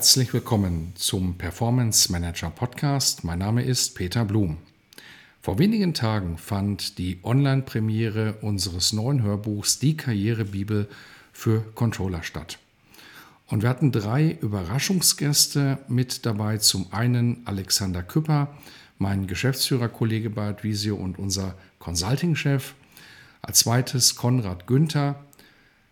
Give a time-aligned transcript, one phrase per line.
[0.00, 3.22] Herzlich willkommen zum Performance Manager Podcast.
[3.22, 4.56] Mein Name ist Peter Blum.
[5.42, 10.88] Vor wenigen Tagen fand die Online-Premiere unseres neuen Hörbuchs Die Karrierebibel
[11.34, 12.58] für Controller statt.
[13.48, 16.56] Und wir hatten drei Überraschungsgäste mit dabei.
[16.56, 18.56] Zum einen Alexander Küpper,
[18.96, 22.72] mein Geschäftsführerkollege bei Advisio und unser Consulting-Chef.
[23.42, 25.22] Als zweites Konrad Günther,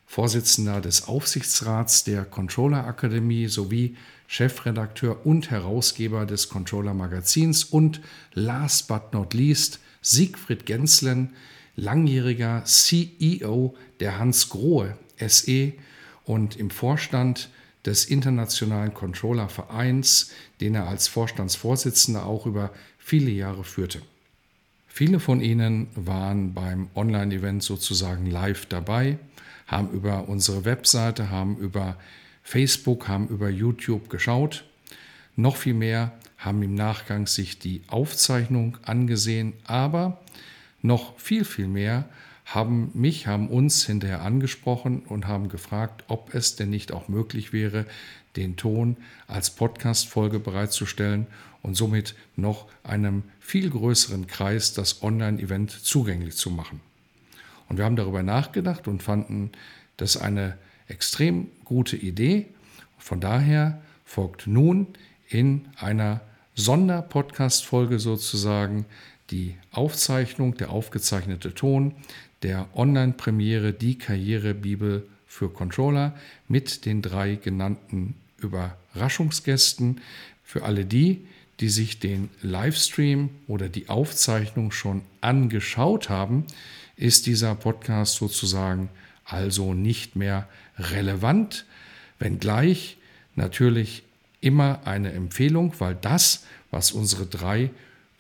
[0.08, 3.94] Vorsitzender des Aufsichtsrats der Controller Akademie sowie
[4.26, 8.00] Chefredakteur und Herausgeber des Controller Magazins und
[8.32, 11.34] last but not least Siegfried Genslen,
[11.76, 15.74] langjähriger CEO der Hans Grohe SE
[16.24, 17.50] und im Vorstand
[17.84, 20.30] des Internationalen Controller Vereins,
[20.62, 24.00] den er als Vorstandsvorsitzender auch über viele Jahre führte.
[24.86, 29.18] Viele von Ihnen waren beim Online-Event sozusagen live dabei
[29.68, 31.96] haben über unsere Webseite, haben über
[32.42, 34.64] Facebook, haben über YouTube geschaut.
[35.36, 40.20] Noch viel mehr haben im Nachgang sich die Aufzeichnung angesehen, aber
[40.82, 42.08] noch viel, viel mehr
[42.46, 47.52] haben mich, haben uns hinterher angesprochen und haben gefragt, ob es denn nicht auch möglich
[47.52, 47.84] wäre,
[48.36, 51.26] den Ton als Podcast-Folge bereitzustellen
[51.62, 56.80] und somit noch einem viel größeren Kreis das Online-Event zugänglich zu machen.
[57.68, 59.52] Und wir haben darüber nachgedacht und fanden
[59.96, 60.56] das eine
[60.88, 62.46] extrem gute Idee.
[62.98, 64.86] Von daher folgt nun
[65.28, 66.20] in einer
[66.54, 68.86] Sonderpodcast-Folge sozusagen
[69.30, 71.94] die Aufzeichnung, der aufgezeichnete Ton
[72.42, 76.14] der Online-Premiere Die Karrierebibel für Controller
[76.48, 80.00] mit den drei genannten Überraschungsgästen.
[80.42, 81.26] Für alle die,
[81.60, 86.46] die sich den Livestream oder die Aufzeichnung schon angeschaut haben,
[86.98, 88.90] ist dieser Podcast sozusagen
[89.24, 90.48] also nicht mehr
[90.78, 91.64] relevant,
[92.18, 92.98] wenngleich
[93.36, 94.02] natürlich
[94.40, 97.70] immer eine Empfehlung, weil das, was unsere drei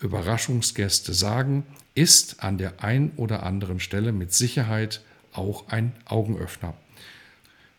[0.00, 5.02] Überraschungsgäste sagen, ist an der ein oder anderen Stelle mit Sicherheit
[5.32, 6.74] auch ein Augenöffner.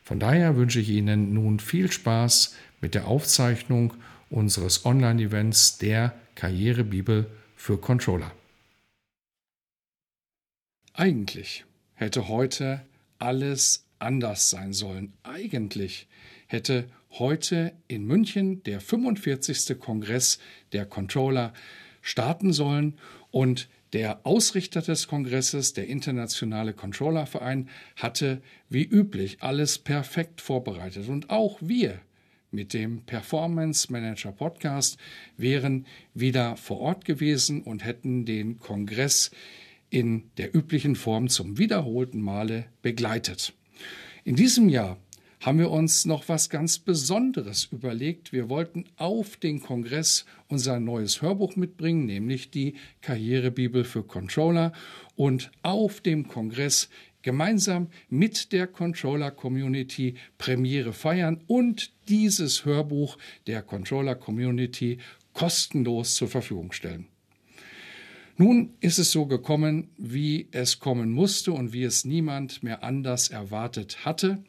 [0.03, 3.93] Von daher wünsche ich Ihnen nun viel Spaß mit der Aufzeichnung
[4.29, 8.31] unseres Online-Events der Karrierebibel für Controller.
[10.99, 12.81] Eigentlich hätte heute
[13.19, 15.13] alles anders sein sollen.
[15.23, 16.09] Eigentlich
[16.45, 19.79] hätte heute in München der 45.
[19.79, 20.39] Kongress
[20.73, 21.53] der Controller
[22.01, 22.97] starten sollen
[23.31, 31.07] und der Ausrichter des Kongresses, der Internationale Controllerverein, hatte wie üblich alles perfekt vorbereitet.
[31.07, 32.01] Und auch wir
[32.51, 34.97] mit dem Performance Manager Podcast
[35.37, 39.31] wären wieder vor Ort gewesen und hätten den Kongress
[39.89, 43.53] in der üblichen Form zum wiederholten Male begleitet.
[44.23, 44.97] In diesem Jahr
[45.41, 48.33] haben wir uns noch was ganz Besonderes überlegt.
[48.33, 54.73] Wir wollten auf den Kongress unser neues Hörbuch mitbringen, nämlich die Karrierebibel für Controller
[55.15, 56.89] und auf dem Kongress
[57.21, 63.17] gemeinsam mit der Controller Community Premiere feiern und dieses Hörbuch
[63.47, 64.99] der Controller Community
[65.33, 67.07] kostenlos zur Verfügung stellen.
[68.41, 73.27] Nun ist es so gekommen, wie es kommen musste und wie es niemand mehr anders
[73.27, 74.41] erwartet hatte.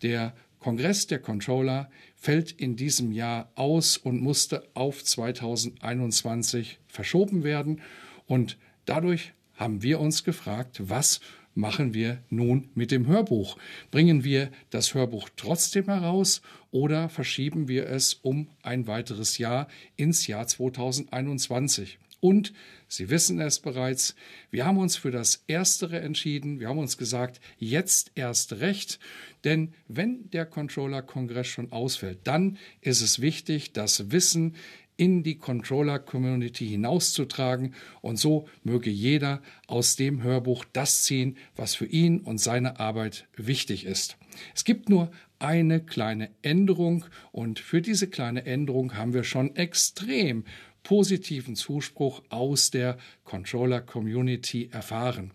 [0.00, 7.82] Der Kongress der Controller fällt in diesem Jahr aus und musste auf 2021 verschoben werden.
[8.24, 8.56] Und
[8.86, 11.20] dadurch haben wir uns gefragt, was
[11.54, 13.58] machen wir nun mit dem Hörbuch?
[13.90, 20.26] Bringen wir das Hörbuch trotzdem heraus oder verschieben wir es um ein weiteres Jahr ins
[20.28, 21.98] Jahr 2021?
[22.24, 22.54] Und
[22.88, 24.14] Sie wissen es bereits,
[24.50, 26.58] wir haben uns für das Erstere entschieden.
[26.58, 28.98] Wir haben uns gesagt, jetzt erst recht.
[29.44, 34.54] Denn wenn der Controller-Kongress schon ausfällt, dann ist es wichtig, das Wissen
[34.96, 37.74] in die Controller-Community hinauszutragen.
[38.00, 43.28] Und so möge jeder aus dem Hörbuch das ziehen, was für ihn und seine Arbeit
[43.36, 44.16] wichtig ist.
[44.54, 50.44] Es gibt nur eine kleine Änderung und für diese kleine Änderung haben wir schon extrem
[50.84, 55.32] positiven Zuspruch aus der Controller Community erfahren.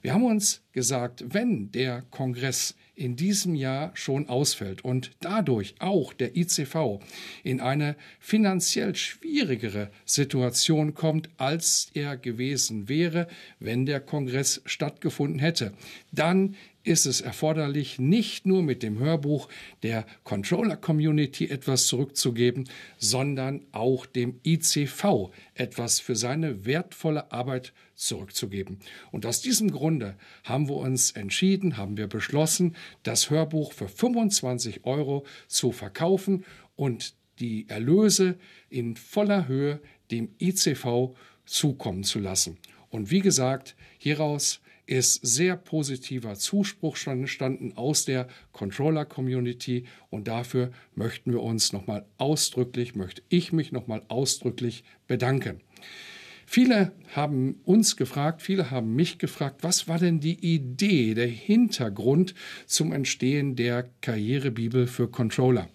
[0.00, 6.12] Wir haben uns gesagt, wenn der Kongress in diesem Jahr schon ausfällt und dadurch auch
[6.12, 7.00] der ICV
[7.42, 13.28] in eine finanziell schwierigere Situation kommt, als er gewesen wäre,
[13.60, 15.72] wenn der Kongress stattgefunden hätte,
[16.12, 16.54] dann
[16.88, 19.48] ist es erforderlich, nicht nur mit dem Hörbuch
[19.82, 28.78] der Controller-Community etwas zurückzugeben, sondern auch dem ICV etwas für seine wertvolle Arbeit zurückzugeben.
[29.12, 34.84] Und aus diesem Grunde haben wir uns entschieden, haben wir beschlossen, das Hörbuch für 25
[34.84, 36.44] Euro zu verkaufen
[36.74, 38.38] und die Erlöse
[38.70, 39.80] in voller Höhe
[40.10, 41.14] dem ICV
[41.44, 42.56] zukommen zu lassen.
[42.88, 51.32] Und wie gesagt, hieraus ist sehr positiver Zuspruch entstanden aus der Controller-Community und dafür möchten
[51.32, 55.60] wir uns nochmal ausdrücklich, möchte ich mich nochmal ausdrücklich bedanken.
[56.46, 62.34] Viele haben uns gefragt, viele haben mich gefragt, was war denn die Idee, der Hintergrund
[62.64, 65.68] zum Entstehen der Karrierebibel für Controller?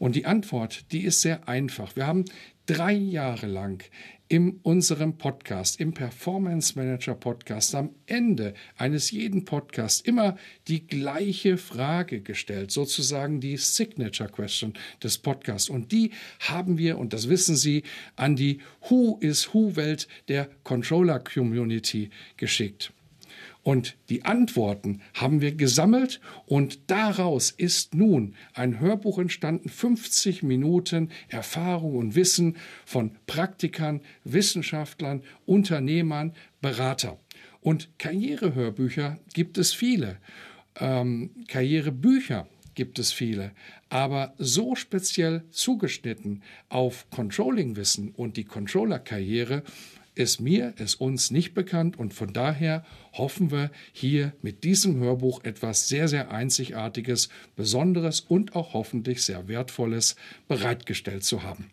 [0.00, 1.94] Und die Antwort, die ist sehr einfach.
[1.94, 2.24] Wir haben
[2.66, 3.84] drei Jahre lang
[4.28, 10.36] in unserem Podcast, im Performance Manager Podcast, am Ende eines jeden Podcasts immer
[10.66, 15.68] die gleiche Frage gestellt, sozusagen die Signature Question des Podcasts.
[15.68, 17.84] Und die haben wir, und das wissen Sie,
[18.16, 22.92] an die Who is Who Welt der Controller Community geschickt.
[23.66, 31.10] Und die Antworten haben wir gesammelt und daraus ist nun ein Hörbuch entstanden, 50 Minuten
[31.26, 37.18] Erfahrung und Wissen von Praktikern, Wissenschaftlern, Unternehmern, Berater.
[37.60, 40.18] Und Karrierehörbücher gibt es viele.
[40.78, 42.46] Ähm, Karrierebücher
[42.76, 43.50] gibt es viele.
[43.88, 49.64] Aber so speziell zugeschnitten auf Controlling-Wissen und die Controller-Karriere
[50.16, 55.44] ist mir, ist uns nicht bekannt und von daher hoffen wir hier mit diesem Hörbuch
[55.44, 60.16] etwas sehr, sehr Einzigartiges, Besonderes und auch hoffentlich sehr Wertvolles
[60.48, 61.70] bereitgestellt zu haben.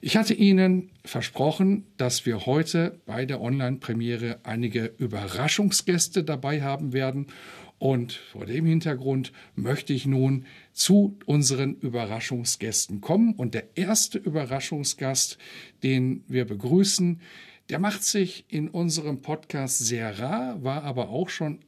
[0.00, 7.28] Ich hatte Ihnen versprochen, dass wir heute bei der Online-Premiere einige Überraschungsgäste dabei haben werden
[7.78, 13.34] und vor dem Hintergrund möchte ich nun zu unseren Überraschungsgästen kommen.
[13.34, 15.38] Und der erste Überraschungsgast,
[15.82, 17.20] den wir begrüßen,
[17.70, 21.60] der macht sich in unserem Podcast sehr rar, war aber auch schon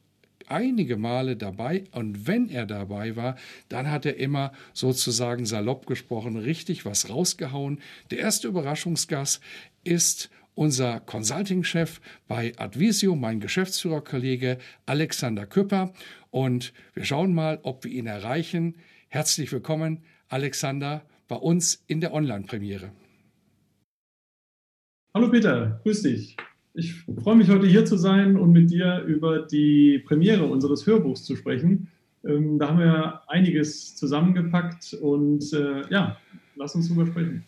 [0.47, 3.35] einige Male dabei und wenn er dabei war,
[3.69, 7.79] dann hat er immer sozusagen salopp gesprochen richtig was rausgehauen.
[8.11, 9.41] Der erste Überraschungsgast
[9.83, 15.93] ist unser Consulting-Chef bei Advisio, mein Geschäftsführerkollege Alexander Küpper.
[16.31, 18.75] Und wir schauen mal, ob wir ihn erreichen.
[19.09, 22.91] Herzlich willkommen, Alexander, bei uns in der Online-Premiere.
[25.13, 26.35] Hallo Peter, grüß dich.
[26.73, 26.93] Ich
[27.23, 31.37] freue mich heute hier zu sein und mit dir über die Premiere unseres Hörbuchs zu
[31.37, 31.87] sprechen.
[32.25, 36.17] Ähm, da haben wir einiges zusammengepackt und äh, ja,
[36.57, 37.45] lass uns drüber sprechen.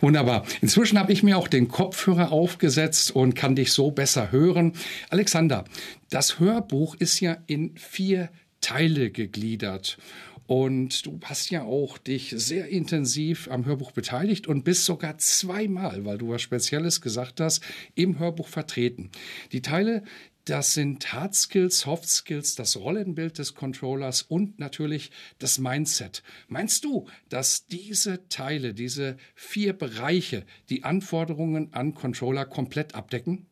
[0.00, 0.46] Wunderbar.
[0.62, 4.72] Inzwischen habe ich mir auch den Kopfhörer aufgesetzt und kann dich so besser hören.
[5.10, 5.64] Alexander,
[6.08, 8.30] das Hörbuch ist ja in vier
[8.62, 9.98] Teile gegliedert.
[10.46, 16.04] Und du hast ja auch dich sehr intensiv am Hörbuch beteiligt und bist sogar zweimal,
[16.04, 17.62] weil du was Spezielles gesagt hast,
[17.94, 19.10] im Hörbuch vertreten.
[19.52, 20.04] Die Teile,
[20.44, 25.10] das sind Hard Skills, Soft Skills, das Rollenbild des Controllers und natürlich
[25.40, 26.22] das Mindset.
[26.46, 33.46] Meinst du, dass diese Teile, diese vier Bereiche die Anforderungen an Controller komplett abdecken?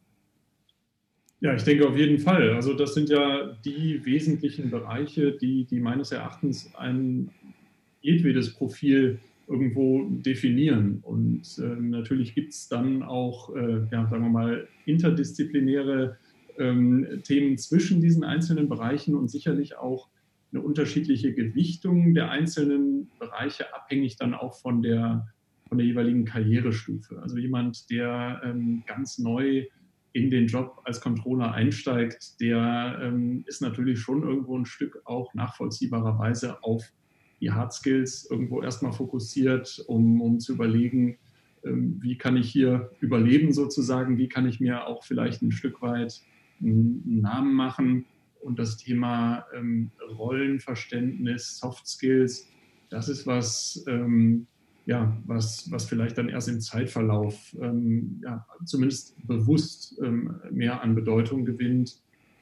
[1.40, 2.50] Ja, ich denke auf jeden Fall.
[2.54, 7.30] Also das sind ja die wesentlichen Bereiche, die, die meines Erachtens ein
[8.00, 11.00] jedwedes Profil irgendwo definieren.
[11.02, 16.16] Und äh, natürlich gibt es dann auch, äh, ja, sagen wir mal, interdisziplinäre
[16.58, 20.08] ähm, Themen zwischen diesen einzelnen Bereichen und sicherlich auch
[20.52, 25.26] eine unterschiedliche Gewichtung der einzelnen Bereiche, abhängig dann auch von der,
[25.68, 27.20] von der jeweiligen Karrierestufe.
[27.20, 29.64] Also jemand, der ähm, ganz neu
[30.14, 35.34] in den Job als Controller einsteigt, der ähm, ist natürlich schon irgendwo ein Stück auch
[35.34, 36.84] nachvollziehbarerweise auf
[37.40, 41.18] die Hard Skills irgendwo erstmal fokussiert, um, um zu überlegen,
[41.64, 45.82] ähm, wie kann ich hier überleben sozusagen, wie kann ich mir auch vielleicht ein Stück
[45.82, 46.22] weit
[46.60, 48.06] einen Namen machen.
[48.40, 52.48] Und das Thema ähm, Rollenverständnis, Soft Skills,
[52.88, 54.46] das ist was, ähm,
[54.86, 60.94] ja, was, was vielleicht dann erst im Zeitverlauf ähm, ja, zumindest bewusst ähm, mehr an
[60.94, 62.00] Bedeutung gewinnt.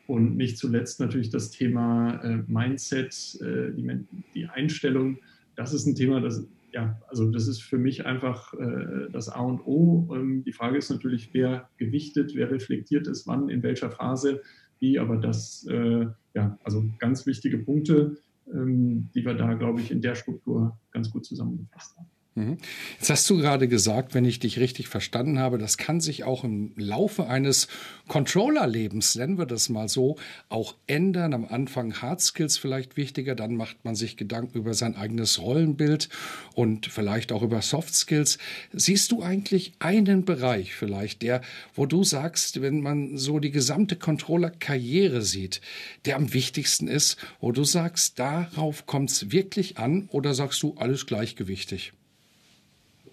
[0.08, 5.18] Und nicht zuletzt natürlich das Thema äh, Mindset, äh, die, die Einstellung.
[5.54, 9.40] Das ist ein Thema, das ja, also das ist für mich einfach äh, das A
[9.40, 10.08] und O.
[10.14, 14.42] Ähm, die Frage ist natürlich, wer gewichtet, wer reflektiert ist, wann, in welcher Phase.
[14.78, 18.16] wie, aber das, äh, ja, also ganz wichtige Punkte,
[18.52, 22.08] ähm, die wir da, glaube ich, in der Struktur ganz gut zusammengefasst haben.
[22.34, 22.56] Mhm.
[22.98, 26.44] Jetzt hast du gerade gesagt, wenn ich dich richtig verstanden habe, das kann sich auch
[26.44, 27.68] im Laufe eines
[28.08, 30.16] Controller-Lebens, nennen wir das mal so,
[30.48, 31.34] auch ändern.
[31.34, 36.08] Am Anfang Hard Skills vielleicht wichtiger, dann macht man sich Gedanken über sein eigenes Rollenbild
[36.54, 38.38] und vielleicht auch über Soft Skills.
[38.72, 41.42] Siehst du eigentlich einen Bereich vielleicht, der,
[41.74, 45.60] wo du sagst, wenn man so die gesamte Controller-Karriere sieht,
[46.06, 50.76] der am wichtigsten ist, wo du sagst, darauf kommt es wirklich an oder sagst du
[50.78, 51.92] alles gleichgewichtig?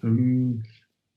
[0.02, 0.62] Ähm,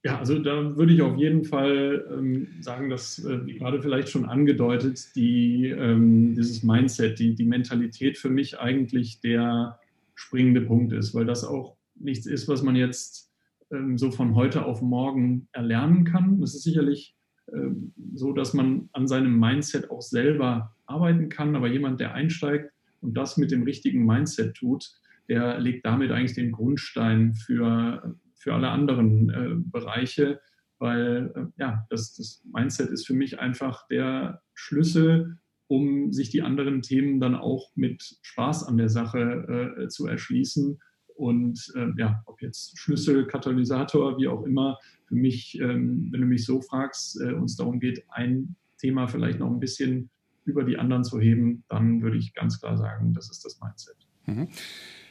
[0.05, 4.25] ja, also da würde ich auf jeden Fall ähm, sagen, dass, äh, gerade vielleicht schon
[4.25, 9.79] angedeutet, die, ähm, dieses Mindset, die, die Mentalität für mich eigentlich der
[10.15, 13.31] springende Punkt ist, weil das auch nichts ist, was man jetzt
[13.71, 16.43] ähm, so von heute auf morgen erlernen kann.
[16.43, 17.15] Es ist sicherlich
[17.53, 22.71] ähm, so, dass man an seinem Mindset auch selber arbeiten kann, aber jemand, der einsteigt
[22.99, 24.91] und das mit dem richtigen Mindset tut,
[25.29, 30.41] der legt damit eigentlich den Grundstein für für alle anderen äh, Bereiche,
[30.77, 36.41] weil äh, ja, das, das Mindset ist für mich einfach der Schlüssel, um sich die
[36.41, 40.77] anderen Themen dann auch mit Spaß an der Sache äh, zu erschließen.
[41.15, 46.27] Und äh, ja, ob jetzt Schlüssel, Katalysator, wie auch immer, für mich, ähm, wenn du
[46.27, 50.09] mich so fragst, äh, uns darum geht, ein Thema vielleicht noch ein bisschen
[50.43, 53.95] über die anderen zu heben, dann würde ich ganz klar sagen, das ist das Mindset.
[54.25, 54.49] Mhm.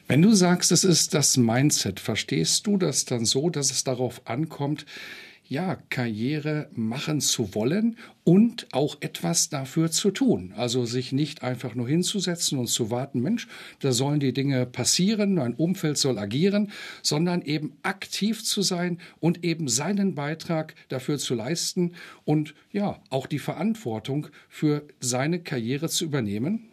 [0.09, 4.26] Wenn du sagst, es ist das Mindset, verstehst du das dann so, dass es darauf
[4.26, 4.85] ankommt,
[5.52, 10.54] ja, Karriere machen zu wollen und auch etwas dafür zu tun.
[10.56, 13.49] Also sich nicht einfach nur hinzusetzen und zu warten, Mensch,
[13.80, 19.44] da sollen die Dinge passieren, mein Umfeld soll agieren, sondern eben aktiv zu sein und
[19.44, 26.06] eben seinen Beitrag dafür zu leisten und ja, auch die Verantwortung für seine Karriere zu
[26.06, 26.72] übernehmen.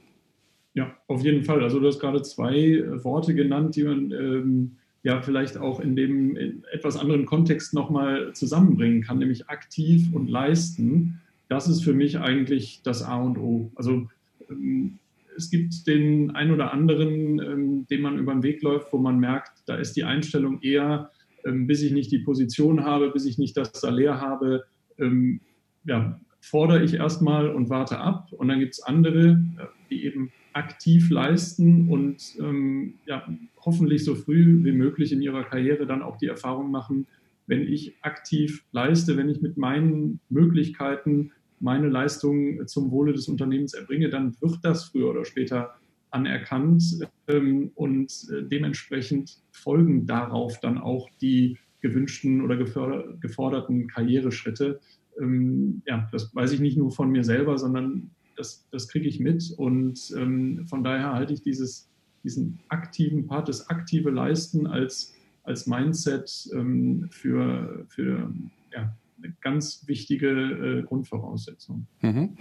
[0.74, 1.64] Ja, auf jeden Fall.
[1.64, 4.72] Also du hast gerade zwei äh, Worte genannt, die man ähm,
[5.04, 10.30] ja vielleicht auch in dem in etwas anderen Kontext nochmal zusammenbringen kann, nämlich aktiv und
[10.30, 11.22] leisten.
[11.48, 13.72] Das ist für mich eigentlich das A und O.
[13.76, 14.08] Also
[14.50, 15.00] ähm,
[15.36, 19.20] es gibt den ein oder anderen, ähm, den man über den Weg läuft, wo man
[19.20, 21.12] merkt, da ist die Einstellung eher,
[21.46, 24.66] ähm, bis ich nicht die Position habe, bis ich nicht das Salär habe,
[25.00, 25.40] ähm,
[25.86, 28.32] ja, fordere ich erstmal und warte ab.
[28.34, 33.28] Und dann gibt es andere, äh, die eben aktiv leisten und ähm, ja,
[33.60, 37.08] hoffentlich so früh wie möglich in ihrer Karriere dann auch die Erfahrung machen,
[37.48, 43.74] wenn ich aktiv leiste, wenn ich mit meinen Möglichkeiten meine Leistung zum Wohle des Unternehmens
[43.74, 45.76] erbringe, dann wird das früher oder später
[46.12, 46.84] anerkannt
[47.28, 54.80] ähm, und äh, dementsprechend folgen darauf dann auch die gewünschten oder geforderten Karriereschritte.
[55.20, 59.20] Ähm, ja, das weiß ich nicht nur von mir selber, sondern das, das kriege ich
[59.20, 59.54] mit.
[59.58, 61.90] Und ähm, von daher halte ich dieses,
[62.24, 68.34] diesen aktiven Part, das aktive Leisten als, als Mindset ähm, für, für
[68.74, 68.96] ja,
[69.42, 71.88] ganz wichtige äh, Grundvoraussetzung.
[72.02, 72.38] Mhm.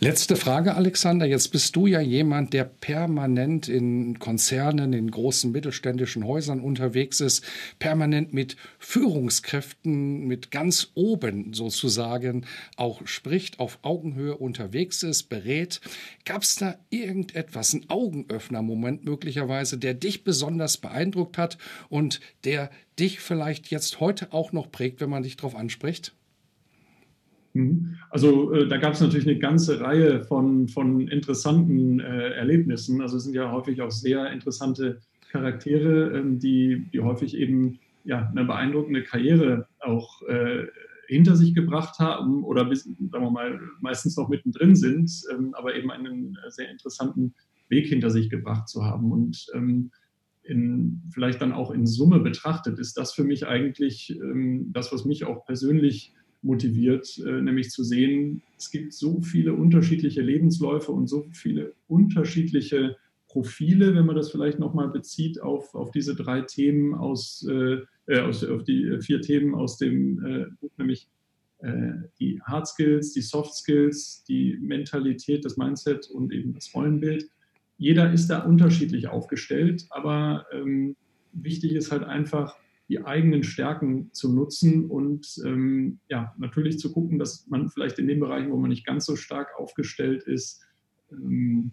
[0.00, 1.26] Letzte Frage, Alexander.
[1.26, 7.44] Jetzt bist du ja jemand, der permanent in Konzernen, in großen mittelständischen Häusern unterwegs ist,
[7.78, 12.46] permanent mit Führungskräften, mit ganz oben sozusagen
[12.76, 15.80] auch spricht, auf Augenhöhe unterwegs ist, berät.
[16.24, 21.58] Gab es da irgendetwas, ein Augenöffner-Moment möglicherweise, der dich besonders beeindruckt hat
[21.88, 26.14] und der dich vielleicht jetzt heute auch noch prägt, wenn man dich darauf anspricht?
[27.54, 27.96] Mhm.
[28.10, 33.00] Also äh, da gab es natürlich eine ganze Reihe von, von interessanten äh, Erlebnissen.
[33.00, 35.00] Also es sind ja häufig auch sehr interessante
[35.30, 40.66] Charaktere, ähm, die, die häufig eben ja, eine beeindruckende Karriere auch äh,
[41.08, 45.74] hinter sich gebracht haben oder bis, sagen wir mal, meistens noch mittendrin sind, ähm, aber
[45.74, 47.34] eben einen sehr interessanten
[47.68, 49.10] Weg hinter sich gebracht zu haben.
[49.12, 49.90] Und ähm,
[50.48, 55.04] in, vielleicht dann auch in Summe betrachtet, ist das für mich eigentlich ähm, das, was
[55.04, 61.06] mich auch persönlich motiviert, äh, nämlich zu sehen, es gibt so viele unterschiedliche Lebensläufe und
[61.06, 62.96] so viele unterschiedliche
[63.28, 68.20] Profile, wenn man das vielleicht nochmal bezieht auf, auf diese drei Themen aus, äh, äh,
[68.20, 71.08] aus, auf die vier Themen aus dem äh, Buch, nämlich
[71.58, 77.28] äh, die Hard Skills, die Soft Skills, die Mentalität, das Mindset und eben das Rollenbild
[77.78, 80.96] jeder ist da unterschiedlich aufgestellt, aber ähm,
[81.32, 82.56] wichtig ist halt einfach,
[82.88, 88.08] die eigenen Stärken zu nutzen und ähm, ja, natürlich zu gucken, dass man vielleicht in
[88.08, 90.64] den Bereichen, wo man nicht ganz so stark aufgestellt ist,
[91.12, 91.72] ähm,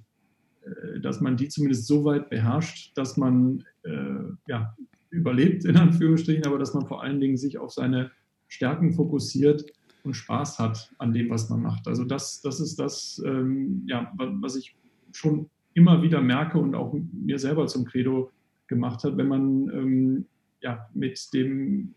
[0.64, 4.76] äh, dass man die zumindest so weit beherrscht, dass man äh, ja,
[5.10, 8.12] überlebt, in Anführungsstrichen, aber dass man vor allen Dingen sich auf seine
[8.50, 9.66] Stärken fokussiert
[10.04, 11.88] und Spaß hat an dem, was man macht.
[11.88, 14.76] Also das, das ist das, ähm, ja, was ich
[15.14, 18.32] schon immer wieder merke und auch mir selber zum Credo
[18.68, 20.26] gemacht hat, wenn man ähm,
[20.62, 21.94] ja, mit dem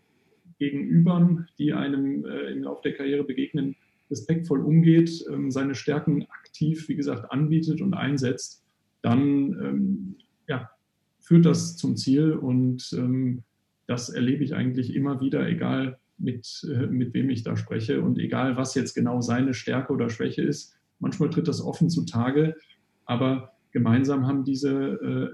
[0.59, 3.75] Gegenübern, die einem äh, im Laufe der Karriere begegnen,
[4.11, 8.63] respektvoll umgeht, ähm, seine Stärken aktiv, wie gesagt, anbietet und einsetzt,
[9.01, 9.19] dann
[9.63, 10.15] ähm,
[10.47, 10.69] ja,
[11.19, 13.43] führt das zum Ziel und ähm,
[13.87, 18.19] das erlebe ich eigentlich immer wieder, egal mit, äh, mit wem ich da spreche und
[18.19, 20.75] egal, was jetzt genau seine Stärke oder Schwäche ist.
[20.99, 22.55] Manchmal tritt das offen zutage,
[23.05, 24.69] aber gemeinsam haben diese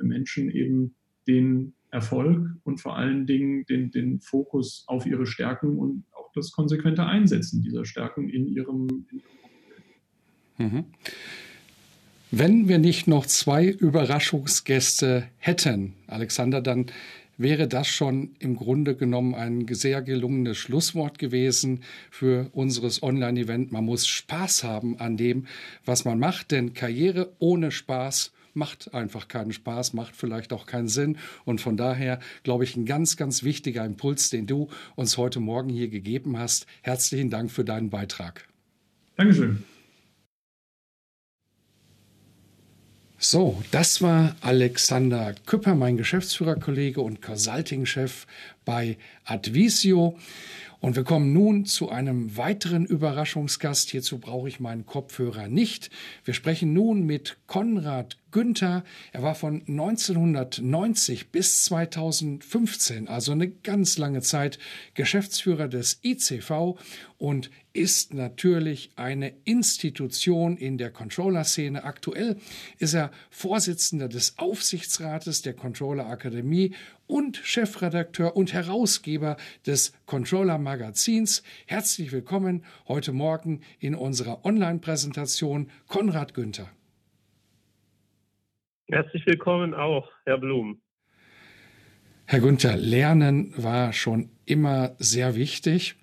[0.02, 0.96] äh, Menschen eben
[1.28, 6.52] den Erfolg und vor allen Dingen den, den Fokus auf ihre Stärken und auch das
[6.52, 9.22] konsequente Einsetzen dieser Stärken in ihrem, in
[10.58, 10.86] ihrem mhm.
[12.32, 16.88] Wenn wir nicht noch zwei Überraschungsgäste hätten, Alexander, dann
[17.38, 23.72] wäre das schon im Grunde genommen ein sehr gelungenes Schlusswort gewesen für unseres Online-Event.
[23.72, 25.48] Man muss Spaß haben an dem,
[25.86, 30.88] was man macht, denn Karriere ohne Spaß macht einfach keinen Spaß, macht vielleicht auch keinen
[30.88, 31.18] Sinn.
[31.44, 35.70] Und von daher glaube ich, ein ganz, ganz wichtiger Impuls, den du uns heute Morgen
[35.70, 36.66] hier gegeben hast.
[36.82, 38.48] Herzlichen Dank für deinen Beitrag.
[39.18, 39.64] Dankeschön.
[43.28, 48.28] So, das war Alexander Küpper, mein Geschäftsführerkollege und Consulting-Chef
[48.66, 50.20] bei Advisio.
[50.80, 53.90] Und wir kommen nun zu einem weiteren Überraschungsgast.
[53.90, 55.90] Hierzu brauche ich meinen Kopfhörer nicht.
[56.24, 58.84] Wir sprechen nun mit Konrad Günther.
[59.14, 64.60] Er war von 1990 bis 2015, also eine ganz lange Zeit,
[64.94, 66.78] Geschäftsführer des ICV
[67.18, 71.86] und ist natürlich eine Institution in der Controller-Szene.
[71.86, 72.36] Aktuell
[72.78, 76.76] ist er Vorsitzender des Aufsichtsrates der Controller Akademie
[77.08, 81.42] und Chefredakteur und Herausgeber des Controller Magazins.
[81.68, 86.70] Herzlich willkommen heute Morgen in unserer Online-Präsentation Konrad Günther.
[88.88, 90.80] Herzlich willkommen auch, Herr Blum.
[92.28, 95.96] Herr Günther, Lernen war schon immer sehr wichtig.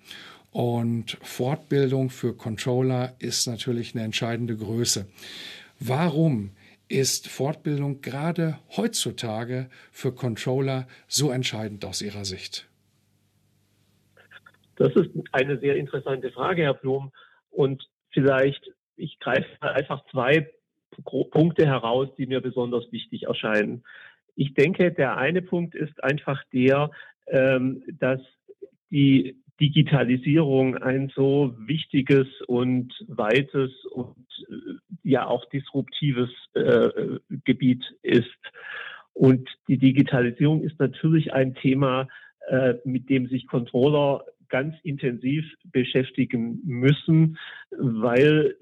[0.51, 5.07] Und Fortbildung für Controller ist natürlich eine entscheidende Größe.
[5.79, 6.51] Warum
[6.89, 12.67] ist Fortbildung gerade heutzutage für Controller so entscheidend aus Ihrer Sicht?
[14.75, 17.13] Das ist eine sehr interessante Frage, Herr Blum.
[17.49, 20.51] Und vielleicht, ich greife einfach zwei
[21.03, 23.83] Punkte heraus, die mir besonders wichtig erscheinen.
[24.35, 26.91] Ich denke, der eine Punkt ist einfach der,
[27.27, 28.21] ähm, dass
[28.89, 34.15] die Digitalisierung ein so wichtiges und weites und
[34.49, 38.27] äh, ja auch disruptives äh, Gebiet ist.
[39.13, 42.07] Und die Digitalisierung ist natürlich ein Thema,
[42.49, 47.37] äh, mit dem sich Controller ganz intensiv beschäftigen müssen,
[47.71, 48.55] weil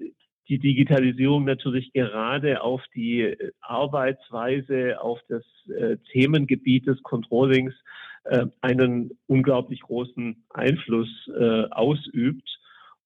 [0.52, 7.72] die Digitalisierung natürlich gerade auf die Arbeitsweise, auf das äh, Themengebiet des Controllings
[8.24, 12.46] äh, einen unglaublich großen Einfluss äh, ausübt.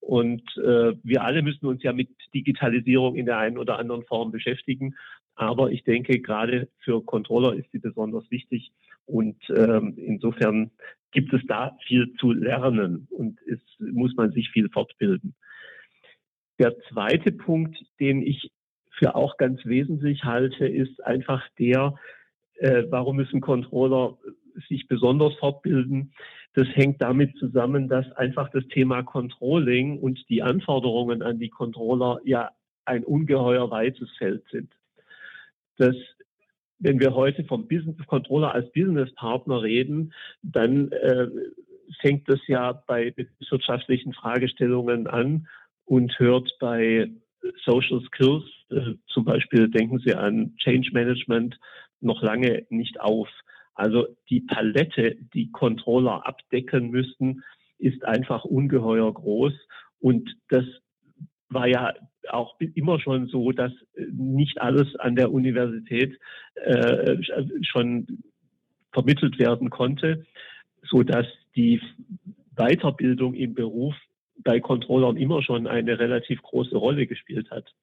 [0.01, 4.33] Und äh, wir alle müssen uns ja mit Digitalisierung in der einen oder anderen Form
[4.33, 4.95] beschäftigen.
[5.35, 8.73] Aber ich denke, gerade für Controller ist sie besonders wichtig.
[9.05, 10.71] Und ähm, insofern
[11.13, 15.33] gibt es da viel zu lernen und es muss man sich viel fortbilden.
[16.59, 18.51] Der zweite Punkt, den ich
[18.91, 21.95] für auch ganz wesentlich halte, ist einfach der,
[22.55, 24.17] äh, warum müssen Controller
[24.67, 26.13] sich besonders fortbilden.
[26.53, 32.19] Das hängt damit zusammen, dass einfach das Thema Controlling und die Anforderungen an die Controller
[32.25, 32.49] ja
[32.85, 34.71] ein ungeheuer weites Feld sind.
[35.77, 35.95] Das
[36.79, 41.27] wenn wir heute vom Business Controller als Business Partner reden, dann äh,
[42.01, 43.13] fängt das ja bei
[43.49, 45.47] wirtschaftlichen Fragestellungen an
[45.87, 47.09] und hört bei
[47.65, 51.57] Social Skills, äh, zum Beispiel denken Sie an Change Management,
[52.01, 53.29] noch lange nicht auf.
[53.73, 57.43] Also die Palette, die Controller abdecken müssten,
[57.79, 59.53] ist einfach ungeheuer groß.
[59.99, 60.65] Und das
[61.49, 61.93] war ja
[62.29, 63.71] auch immer schon so, dass
[64.11, 66.19] nicht alles an der Universität
[66.55, 67.17] äh,
[67.61, 68.23] schon
[68.91, 70.25] vermittelt werden konnte,
[70.83, 71.81] so dass die
[72.55, 73.95] Weiterbildung im Beruf
[74.43, 77.73] bei Controllern immer schon eine relativ große Rolle gespielt hat.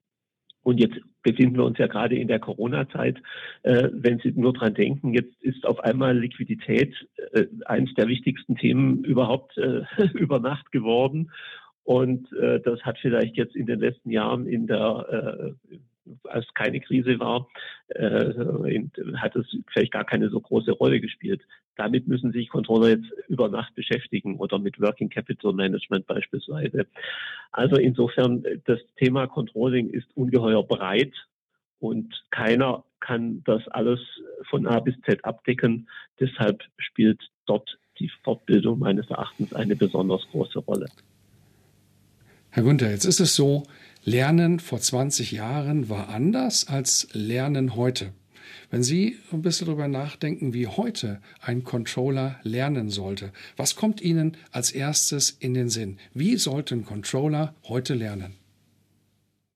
[0.62, 3.18] Und jetzt befinden wir uns ja gerade in der Corona-Zeit.
[3.62, 6.94] Äh, wenn Sie nur dran denken, jetzt ist auf einmal Liquidität
[7.32, 9.82] äh, eines der wichtigsten Themen überhaupt äh,
[10.14, 11.30] über Nacht geworden.
[11.84, 15.76] Und äh, das hat vielleicht jetzt in den letzten Jahren in der äh,
[16.24, 17.48] als keine Krise war,
[17.88, 18.34] äh,
[19.16, 21.42] hat es vielleicht gar keine so große Rolle gespielt.
[21.76, 26.86] Damit müssen sich Controller jetzt über Nacht beschäftigen oder mit Working Capital Management beispielsweise.
[27.52, 31.12] Also insofern, das Thema Controlling ist ungeheuer breit
[31.80, 34.00] und keiner kann das alles
[34.48, 35.88] von A bis Z abdecken.
[36.18, 40.86] Deshalb spielt dort die Fortbildung meines Erachtens eine besonders große Rolle.
[42.50, 43.64] Herr Günther, jetzt ist es so,
[44.04, 48.12] Lernen vor 20 Jahren war anders als Lernen heute.
[48.74, 54.36] Wenn Sie ein bisschen darüber nachdenken, wie heute ein Controller lernen sollte, was kommt Ihnen
[54.50, 55.98] als erstes in den Sinn?
[56.12, 58.34] Wie sollte ein Controller heute lernen?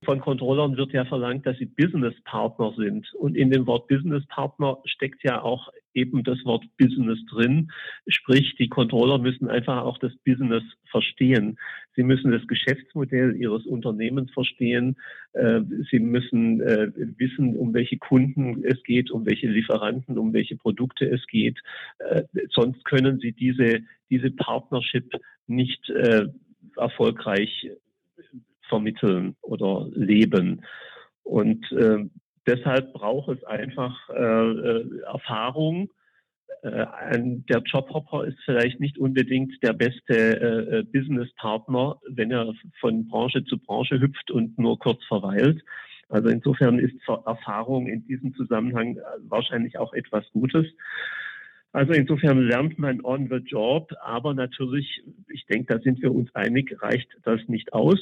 [0.04, 3.12] Von Controllern wird ja verlangt, dass sie Business Partner sind.
[3.14, 7.72] Und in dem Wort Business Partner steckt ja auch eben das Wort Business drin.
[8.06, 11.58] Sprich, die Controller müssen einfach auch das Business verstehen.
[11.98, 14.94] Sie müssen das Geschäftsmodell ihres Unternehmens verstehen.
[15.32, 20.54] Äh, sie müssen äh, wissen, um welche Kunden es geht, um welche Lieferanten, um welche
[20.56, 21.58] Produkte es geht.
[21.98, 23.80] Äh, sonst können sie diese,
[24.10, 25.12] diese Partnership
[25.48, 25.90] nicht
[26.76, 27.68] erfolgreich
[28.68, 30.62] vermitteln oder leben.
[31.24, 31.66] Und
[32.46, 35.90] deshalb braucht es einfach Erfahrung.
[36.62, 36.86] Äh,
[37.48, 43.44] der Jobhopper ist vielleicht nicht unbedingt der beste äh, äh, Businesspartner, wenn er von Branche
[43.44, 45.62] zu Branche hüpft und nur kurz verweilt.
[46.08, 50.66] Also insofern ist Erfahrung in diesem Zusammenhang wahrscheinlich auch etwas Gutes.
[51.72, 56.34] Also insofern lernt man on the job, aber natürlich, ich denke, da sind wir uns
[56.34, 58.00] einig, reicht das nicht aus.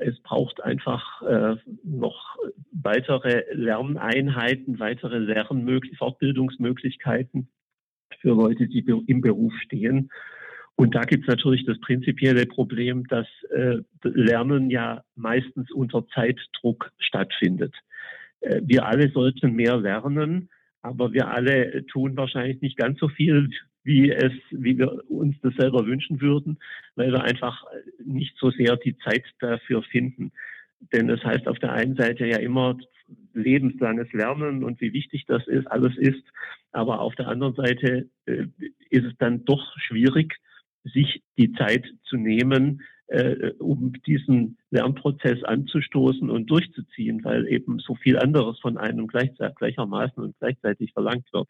[0.00, 2.36] Es braucht einfach äh, noch
[2.72, 7.48] weitere Lerneinheiten, weitere Lernmöglichkeiten, Fortbildungsmöglichkeiten
[8.20, 10.10] für Leute, die im Beruf stehen.
[10.76, 16.90] Und da gibt es natürlich das prinzipielle Problem, dass äh, Lernen ja meistens unter Zeitdruck
[16.98, 17.74] stattfindet.
[18.40, 20.48] Äh, wir alle sollten mehr lernen,
[20.82, 23.50] aber wir alle tun wahrscheinlich nicht ganz so viel
[23.82, 26.58] wie es, wie wir uns das selber wünschen würden,
[26.96, 27.64] weil wir einfach
[28.04, 30.32] nicht so sehr die Zeit dafür finden.
[30.92, 32.78] Denn das heißt auf der einen Seite ja immer
[33.34, 36.22] lebenslanges Lernen und wie wichtig das ist, alles ist.
[36.72, 38.46] Aber auf der anderen Seite äh,
[38.90, 40.36] ist es dann doch schwierig,
[40.84, 47.96] sich die Zeit zu nehmen, äh, um diesen Lernprozess anzustoßen und durchzuziehen, weil eben so
[47.96, 51.48] viel anderes von einem gleichermaßen und gleichzeitig verlangt wird.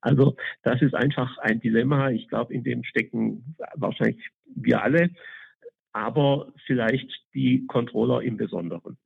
[0.00, 2.10] Also das ist einfach ein Dilemma.
[2.10, 5.10] Ich glaube, in dem stecken wahrscheinlich wir alle,
[5.96, 8.98] aber vielleicht die Controller im Besonderen.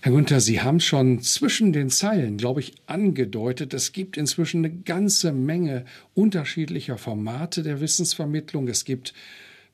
[0.00, 4.72] Herr Günther, Sie haben schon zwischen den Zeilen, glaube ich, angedeutet, es gibt inzwischen eine
[4.72, 8.68] ganze Menge unterschiedlicher Formate der Wissensvermittlung.
[8.68, 9.12] Es gibt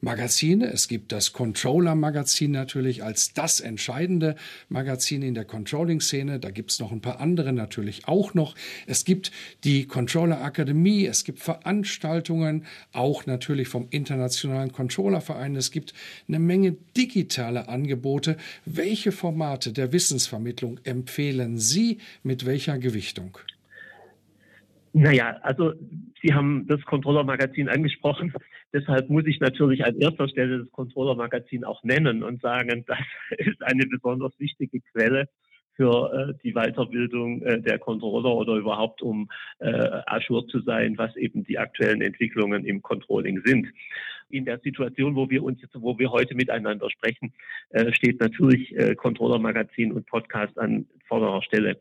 [0.05, 0.71] Magazine.
[0.71, 4.37] Es gibt das Controller-Magazin natürlich als das entscheidende
[4.69, 6.39] Magazin in der Controlling-Szene.
[6.39, 8.55] Da gibt es noch ein paar andere natürlich auch noch.
[8.87, 9.33] Es gibt
[9.65, 11.07] die Controller-Akademie.
[11.07, 15.57] Es gibt Veranstaltungen, auch natürlich vom Internationalen Controller-Verein.
[15.57, 15.95] Es gibt
[16.29, 18.37] eine Menge digitale Angebote.
[18.67, 23.39] Welche Formate der Wissensvermittlung empfehlen Sie mit welcher Gewichtung?
[24.97, 25.73] Naja, also
[26.23, 28.33] Sie haben das Controller-Magazin angesprochen.
[28.73, 32.99] Deshalb muss ich natürlich an erster Stelle das Controller-Magazin auch nennen und sagen, das
[33.39, 35.29] ist eine besonders wichtige Quelle
[35.75, 39.29] für äh, die Weiterbildung äh, der Controller oder überhaupt um
[39.59, 43.67] äh, Azure zu sein, was eben die aktuellen Entwicklungen im Controlling sind.
[44.31, 47.33] In der Situation, wo wir uns jetzt, wo wir heute miteinander sprechen,
[47.71, 51.81] äh, steht natürlich äh, Controller Magazin und Podcast an vorderer Stelle.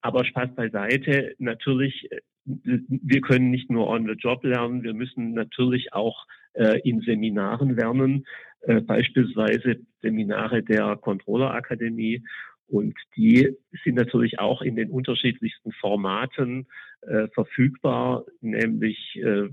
[0.00, 5.34] Aber Spaß beiseite, natürlich äh, wir können nicht nur on the job lernen, wir müssen
[5.34, 8.24] natürlich auch äh, in Seminaren lernen,
[8.62, 12.22] äh, beispielsweise Seminare der Controller Akademie.
[12.68, 16.66] Und die sind natürlich auch in den unterschiedlichsten Formaten
[17.02, 19.48] äh, verfügbar, nämlich äh,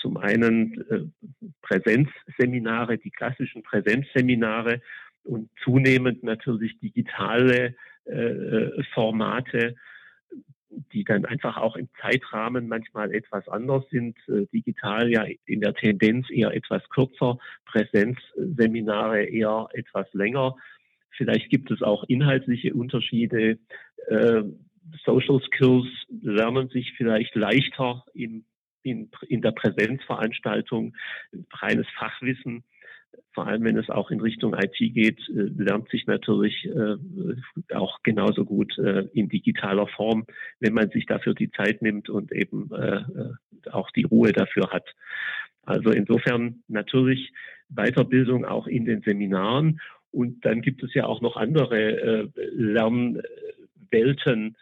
[0.00, 4.80] zum einen äh, Präsenzseminare, die klassischen Präsenzseminare
[5.24, 7.74] und zunehmend natürlich digitale
[8.92, 9.74] Formate
[10.92, 14.16] die dann einfach auch im Zeitrahmen manchmal etwas anders sind.
[14.28, 20.56] Äh, digital ja in der Tendenz eher etwas kürzer, Präsenzseminare eher etwas länger.
[21.10, 23.58] Vielleicht gibt es auch inhaltliche Unterschiede.
[24.08, 24.42] Äh,
[25.04, 25.86] Social Skills
[26.22, 28.44] lernen sich vielleicht leichter in,
[28.82, 30.94] in, in der Präsenzveranstaltung,
[31.52, 32.64] reines Fachwissen
[33.32, 38.02] vor allem wenn es auch in Richtung IT geht, äh, lernt sich natürlich äh, auch
[38.02, 40.26] genauso gut äh, in digitaler Form,
[40.60, 42.70] wenn man sich dafür die Zeit nimmt und eben
[43.70, 44.94] auch die Ruhe dafür hat.
[45.62, 47.32] Also insofern natürlich
[47.68, 54.56] Weiterbildung auch in den Seminaren Und dann gibt es ja auch noch andere äh, Lernwelten.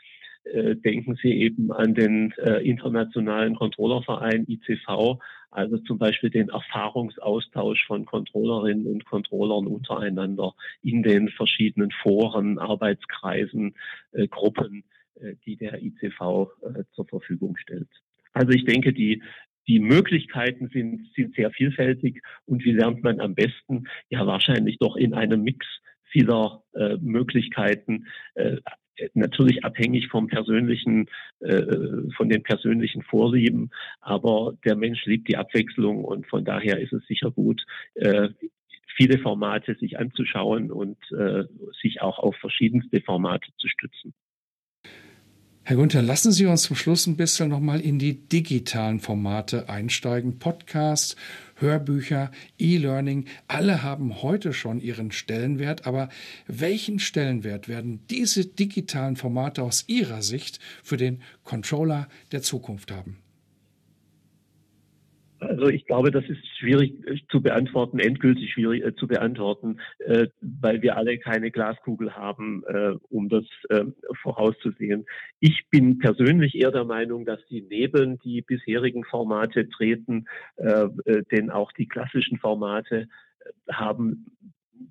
[0.45, 5.19] Äh, denken Sie eben an den äh, internationalen Controllerverein ICV,
[5.53, 13.75] also zum Beispiel den Erfahrungsaustausch von Controllerinnen und Controllern untereinander in den verschiedenen Foren, Arbeitskreisen,
[14.13, 14.85] äh, Gruppen,
[15.21, 17.89] äh, die der ICV äh, zur Verfügung stellt.
[18.33, 19.23] Also ich denke, die
[19.69, 23.85] die Möglichkeiten sind, sind sehr vielfältig und wie lernt man am besten?
[24.09, 25.65] Ja, wahrscheinlich doch in einem Mix
[26.11, 28.57] vieler äh, Möglichkeiten, äh,
[29.15, 31.09] natürlich abhängig vom persönlichen,
[31.41, 31.63] äh,
[32.17, 37.07] von den persönlichen Vorlieben, aber der Mensch liebt die Abwechslung und von daher ist es
[37.07, 38.29] sicher gut, äh,
[38.97, 41.45] viele Formate sich anzuschauen und äh,
[41.81, 44.15] sich auch auf verschiedenste Formate zu stützen.
[45.65, 50.41] Herr Günther, lassen Sie uns zum Schluss ein bisschen nochmal in die digitalen Formate einsteigen.
[50.41, 51.15] Podcasts,
[51.55, 55.87] Hörbücher, E-Learning, alle haben heute schon ihren Stellenwert.
[55.87, 56.09] Aber
[56.49, 63.22] welchen Stellenwert werden diese digitalen Formate aus Ihrer Sicht für den Controller der Zukunft haben?
[65.43, 70.29] Also ich glaube, das ist schwierig äh, zu beantworten, endgültig schwierig äh, zu beantworten, äh,
[70.41, 73.85] weil wir alle keine Glaskugel haben, äh, um das äh,
[74.23, 75.07] vorauszusehen.
[75.41, 80.27] Ich bin persönlich eher der Meinung, dass sie neben die bisherigen Formate treten,
[80.57, 80.89] äh,
[81.33, 83.09] denn auch die klassischen Formate
[83.71, 84.27] haben,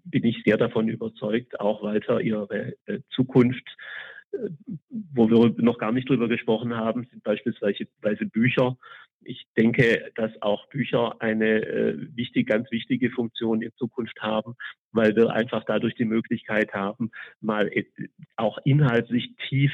[0.03, 2.75] bin ich sehr davon überzeugt, auch weiter ihre
[3.09, 3.67] Zukunft
[4.89, 8.77] wo wir noch gar nicht drüber gesprochen haben, sind beispielsweise Bücher
[9.23, 14.55] ich denke, dass auch Bücher eine äh, wichtig, ganz wichtige Funktion in Zukunft haben,
[14.91, 17.69] weil wir einfach dadurch die Möglichkeit haben, mal
[18.35, 19.71] auch inhaltlich tief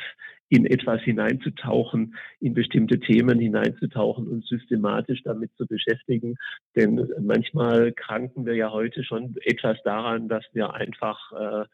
[0.49, 6.35] in etwas hineinzutauchen, in bestimmte Themen hineinzutauchen und systematisch damit zu beschäftigen.
[6.75, 11.65] Denn manchmal kranken wir ja heute schon etwas daran, dass wir einfach äh,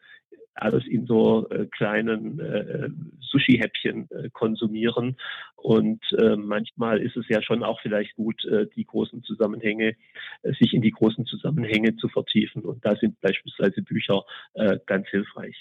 [0.54, 2.88] alles in so äh, kleinen äh,
[3.20, 5.16] Sushi-Häppchen äh, konsumieren.
[5.56, 9.96] Und äh, manchmal ist es ja schon auch vielleicht gut, äh, die großen Zusammenhänge,
[10.42, 12.62] äh, sich in die großen Zusammenhänge zu vertiefen.
[12.62, 15.56] Und da sind beispielsweise Bücher äh, ganz hilfreich.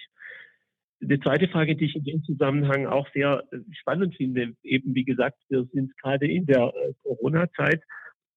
[1.06, 5.04] Die zweite Frage, die ich in dem Zusammenhang auch sehr äh, spannend finde, eben wie
[5.04, 7.82] gesagt, wir sind gerade in der äh, Corona-Zeit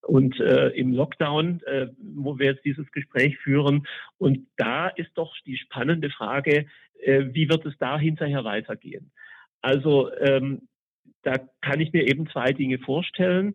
[0.06, 3.86] und äh, im Lockdown, äh, wo wir jetzt dieses Gespräch führen.
[4.18, 6.66] Und da ist doch die spannende Frage,
[7.02, 9.10] äh, wie wird es da hinterher weitergehen?
[9.62, 10.68] Also ähm,
[11.22, 13.54] da kann ich mir eben zwei Dinge vorstellen.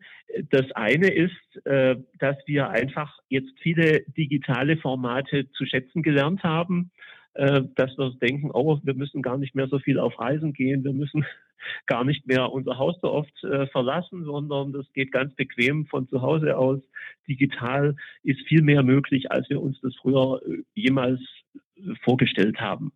[0.49, 6.91] Das eine ist, äh, dass wir einfach jetzt viele digitale Formate zu schätzen gelernt haben
[7.33, 10.83] äh, dass wir denken, oh, wir müssen gar nicht mehr so viel auf Reisen gehen,
[10.83, 11.25] wir müssen
[11.87, 16.07] gar nicht mehr unser Haus so oft äh, verlassen, sondern das geht ganz bequem von
[16.07, 16.79] zu Hause aus.
[17.27, 21.21] Digital ist viel mehr möglich, als wir uns das früher äh, jemals
[21.53, 22.91] äh, vorgestellt haben.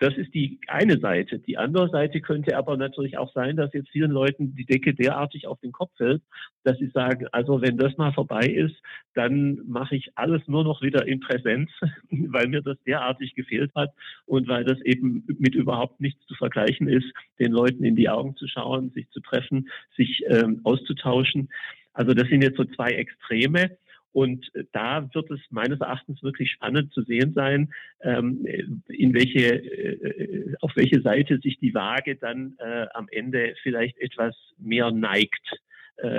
[0.00, 1.40] Das ist die eine Seite.
[1.40, 5.46] Die andere Seite könnte aber natürlich auch sein, dass jetzt vielen Leuten die Decke derartig
[5.48, 6.22] auf den Kopf fällt,
[6.62, 8.76] dass sie sagen, also wenn das mal vorbei ist,
[9.14, 11.70] dann mache ich alles nur noch wieder in Präsenz,
[12.10, 13.90] weil mir das derartig gefehlt hat
[14.26, 17.06] und weil das eben mit überhaupt nichts zu vergleichen ist,
[17.40, 21.48] den Leuten in die Augen zu schauen, sich zu treffen, sich ähm, auszutauschen.
[21.92, 23.76] Also das sind jetzt so zwei Extreme.
[24.18, 28.44] Und äh, da wird es meines Erachtens wirklich spannend zu sehen sein, ähm,
[28.88, 34.34] in welche, äh, auf welche Seite sich die Waage dann äh, am Ende vielleicht etwas
[34.58, 35.60] mehr neigt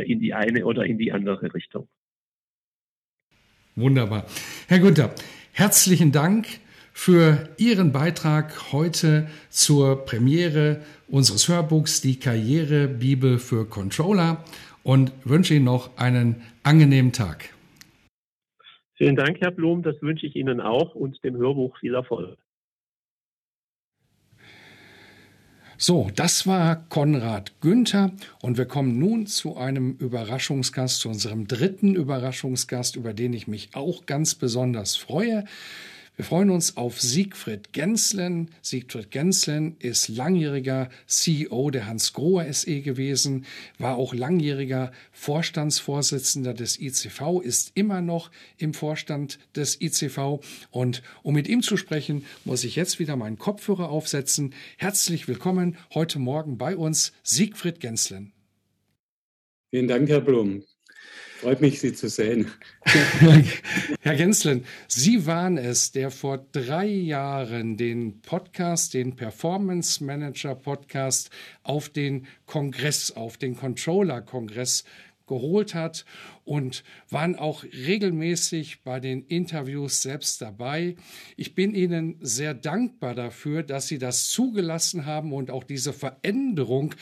[0.04, 1.88] in die eine oder in die andere Richtung.
[3.78, 4.26] Wunderbar.
[4.68, 5.16] Herr Günther,
[5.54, 6.48] herzlichen Dank
[6.92, 14.44] für Ihren Beitrag heute zur Premiere unseres Hörbuchs Die Karrierebibel für Controller
[14.84, 17.54] und wünsche Ihnen noch einen angenehmen Tag.
[19.00, 19.82] Vielen Dank, Herr Blum.
[19.82, 22.38] Das wünsche ich Ihnen auch und dem Hörbuch viel Erfolg.
[25.78, 31.96] So, das war Konrad Günther und wir kommen nun zu einem Überraschungsgast, zu unserem dritten
[31.96, 35.46] Überraschungsgast, über den ich mich auch ganz besonders freue.
[36.20, 38.52] Wir freuen uns auf Siegfried Genslen.
[38.62, 43.46] Siegfried Genslen ist langjähriger CEO der Hans Grohe SE gewesen,
[43.78, 50.42] war auch langjähriger Vorstandsvorsitzender des ICV, ist immer noch im Vorstand des ICV.
[50.72, 54.54] Und um mit ihm zu sprechen, muss ich jetzt wieder meinen Kopfhörer aufsetzen.
[54.76, 58.34] Herzlich willkommen heute Morgen bei uns, Siegfried Genslen.
[59.70, 60.64] Vielen Dank, Herr Blum.
[61.42, 62.52] Freut mich, Sie zu sehen.
[64.02, 71.30] Herr Genslen, Sie waren es, der vor drei Jahren den Podcast, den Performance Manager Podcast
[71.64, 74.84] auf den Kongress, auf den Controller Kongress
[75.30, 76.04] geholt hat
[76.44, 80.98] und waren auch regelmäßig bei den Interviews selbst dabei.
[81.38, 86.96] Ich bin Ihnen sehr dankbar dafür, dass Sie das zugelassen haben und auch diese Veränderung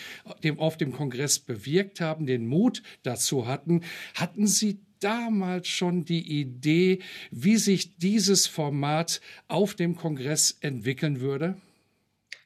[0.58, 3.82] auf dem Kongress bewirkt haben, den Mut dazu hatten.
[4.14, 7.00] Hatten Sie damals schon die Idee,
[7.32, 11.58] wie sich dieses Format auf dem Kongress entwickeln würde?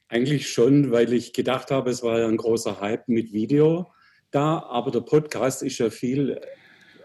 [0.07, 3.91] Eigentlich schon, weil ich gedacht habe, es war ja ein großer Hype mit Video
[4.31, 6.39] da, aber der Podcast ist ja viel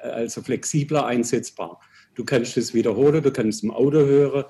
[0.03, 1.81] äh, also flexibler einsetzbar.
[2.15, 4.45] Du kannst es wiederholen, du kannst im Auto hören.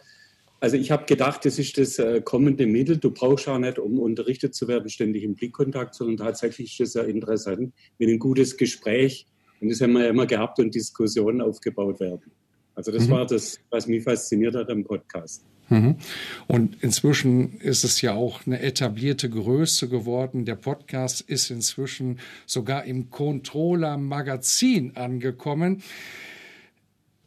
[0.61, 2.97] Also ich habe gedacht, das ist das äh, kommende Mittel.
[2.97, 6.95] Du brauchst auch nicht, um unterrichtet zu werden, ständig im Blickkontakt, sondern tatsächlich ist es
[6.95, 9.27] ja interessant, wenn ein gutes Gespräch,
[9.61, 12.31] und das haben wir ja immer gehabt, und Diskussionen aufgebaut werden.
[12.77, 13.11] Also das mhm.
[13.11, 15.43] war das, was mich fasziniert hat am Podcast.
[15.69, 15.97] Mhm.
[16.47, 20.45] Und inzwischen ist es ja auch eine etablierte Größe geworden.
[20.45, 25.83] Der Podcast ist inzwischen sogar im Controller Magazin angekommen.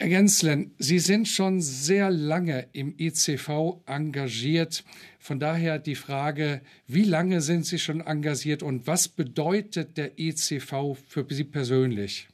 [0.02, 4.86] Herr Genslen, Sie sind schon sehr lange im ICV engagiert.
[5.20, 10.96] Von daher die Frage, wie lange sind Sie schon engagiert und was bedeutet der ICV
[11.06, 12.29] für Sie persönlich?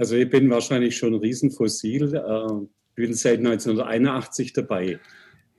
[0.00, 2.14] Also ich bin wahrscheinlich schon ein Riesenfossil.
[2.14, 4.98] Äh, bin seit 1981 dabei,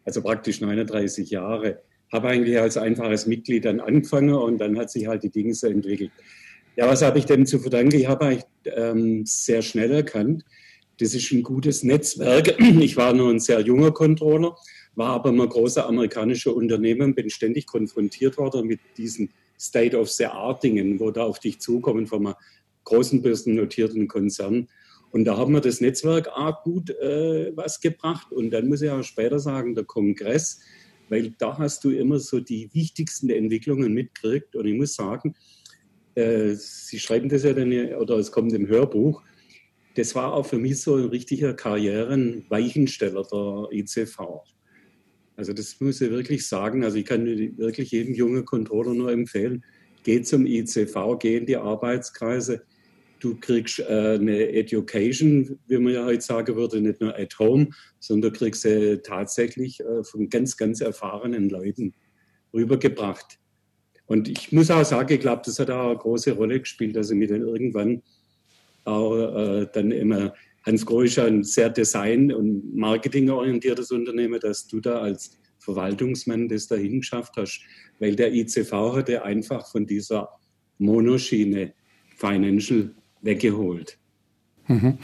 [0.04, 1.84] also praktisch 39 Jahre.
[2.12, 5.68] Habe eigentlich als einfaches Mitglied dann angefangen und dann hat sich halt die Dinge so
[5.68, 6.10] entwickelt.
[6.76, 7.96] Ja, was habe ich denn zu verdanken?
[7.96, 10.44] Ich habe eigentlich ähm, sehr schnell erkannt,
[11.00, 12.56] das ist ein gutes Netzwerk.
[12.60, 14.56] Ich war nur ein sehr junger Controller,
[14.96, 21.26] war aber immer großer amerikanischer Unternehmen, bin ständig konfrontiert worden mit diesen State-of-the-Art-Dingen, wo da
[21.26, 22.36] auf dich zukommen von einem
[22.84, 24.68] großen börsennotierten Konzern.
[25.12, 28.32] Und da haben wir das Netzwerk auch gut äh, was gebracht.
[28.32, 30.62] Und dann muss ich auch später sagen, der Kongress,
[31.10, 34.56] weil da hast du immer so die wichtigsten Entwicklungen mitgekriegt.
[34.56, 35.36] Und ich muss sagen,
[36.16, 39.22] äh, Sie schreiben das ja dann, oder es kommt im Hörbuch,
[39.96, 44.20] das war auch für mich so ein richtiger Karrierenweichensteller der ICV.
[45.36, 46.84] Also das muss ich wirklich sagen.
[46.84, 49.66] Also ich kann wirklich jedem jungen Controller nur empfehlen,
[50.04, 52.64] geh zum ICV, geh in die Arbeitskreise,
[53.22, 57.70] du kriegst äh, eine Education, wie man ja heute sagen würde, nicht nur at home,
[58.00, 61.94] sondern du kriegst sie tatsächlich äh, von ganz, ganz erfahrenen Leuten
[62.54, 63.40] rübergebracht.
[64.08, 67.12] Und ich muss auch sagen, ich glaube, das hat auch eine große Rolle gespielt, dass
[67.12, 68.02] ich mir dann irgendwann
[68.84, 70.34] auch äh, dann immer,
[70.66, 76.50] Hans Groh ist ja ein sehr design- und marketingorientiertes Unternehmen, dass du da als Verwaltungsmann
[76.50, 77.62] das dahin geschafft hast,
[78.00, 80.30] weil der ICV hatte einfach von dieser
[80.80, 81.74] Monoschiene
[82.18, 83.98] Financial weggeholt.
[84.72, 84.98] Mhm.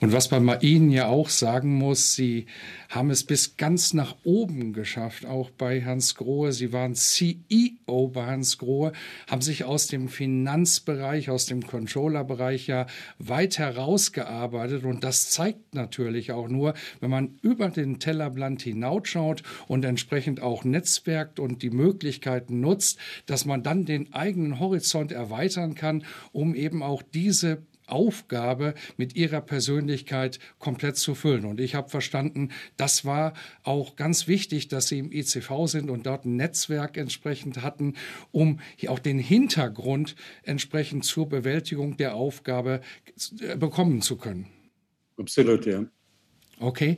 [0.00, 2.46] Und was man bei Ihnen ja auch sagen muss, Sie
[2.88, 6.52] haben es bis ganz nach oben geschafft, auch bei Hans Grohe.
[6.52, 8.92] Sie waren CEO bei Hans Grohe,
[9.26, 12.86] haben sich aus dem Finanzbereich, aus dem Controllerbereich ja
[13.18, 14.84] weit herausgearbeitet.
[14.84, 20.64] Und das zeigt natürlich auch nur, wenn man über den Tellerland hinausschaut und entsprechend auch
[20.64, 26.82] netzwerkt und die Möglichkeiten nutzt, dass man dann den eigenen Horizont erweitern kann, um eben
[26.82, 31.44] auch diese Aufgabe mit ihrer Persönlichkeit komplett zu füllen.
[31.44, 36.06] Und ich habe verstanden, das war auch ganz wichtig, dass sie im ICV sind und
[36.06, 37.94] dort ein Netzwerk entsprechend hatten,
[38.30, 42.80] um auch den Hintergrund entsprechend zur Bewältigung der Aufgabe
[43.40, 44.46] äh, bekommen zu können.
[45.16, 45.84] Absolut, ja.
[46.60, 46.96] Okay,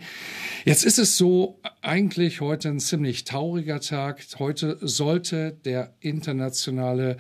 [0.65, 4.25] jetzt ist es so, eigentlich heute ein ziemlich trauriger Tag.
[4.39, 7.19] Heute sollte der internationale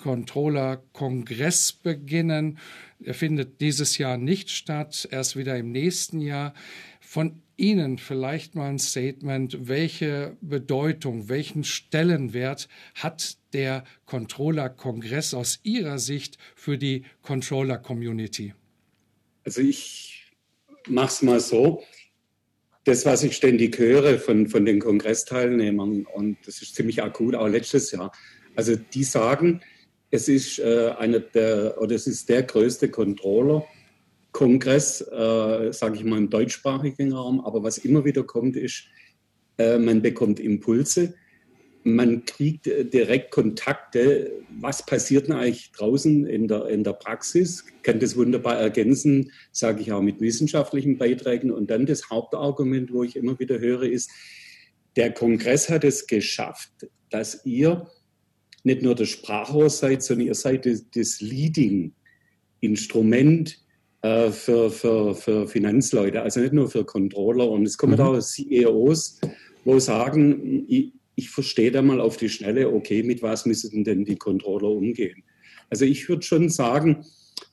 [0.00, 2.58] Controller-Kongress beginnen.
[3.04, 6.54] Findet dieses Jahr nicht statt, erst wieder im nächsten Jahr.
[7.00, 15.98] Von Ihnen vielleicht mal ein Statement, welche Bedeutung, welchen Stellenwert hat der Controller-Kongress aus Ihrer
[15.98, 18.54] Sicht für die Controller-Community?
[19.44, 20.32] Also ich
[20.88, 21.82] mache es mal so.
[22.84, 27.46] Das, was ich ständig höre von, von den Kongressteilnehmern, und das ist ziemlich akut, auch
[27.46, 28.10] letztes Jahr,
[28.56, 29.60] also die sagen,
[30.10, 36.18] es ist äh, einer der oder es ist der größte Controller-Kongress, äh, sage ich mal
[36.18, 37.40] im deutschsprachigen Raum.
[37.40, 38.84] Aber was immer wieder kommt, ist,
[39.58, 41.14] äh, man bekommt Impulse,
[41.84, 44.32] man kriegt äh, direkt Kontakte.
[44.60, 47.64] Was passiert denn eigentlich draußen in der, in der Praxis?
[47.82, 51.52] Kann das wunderbar ergänzen, sage ich auch mit wissenschaftlichen Beiträgen.
[51.52, 54.10] Und dann das Hauptargument, wo ich immer wieder höre, ist,
[54.96, 56.72] der Kongress hat es geschafft,
[57.10, 57.86] dass ihr
[58.62, 63.58] nicht nur das Sprachrohr seid, sondern ihr seid das, das Leading-Instrument
[64.02, 67.50] äh, für, für, für Finanzleute, also nicht nur für Controller.
[67.50, 68.00] Und es kommen mhm.
[68.00, 69.20] auch CEOs,
[69.64, 74.04] wo sagen, ich, ich verstehe da mal auf die Schnelle, okay, mit was müssen denn
[74.04, 75.22] die Controller umgehen?
[75.68, 77.04] Also ich würde schon sagen,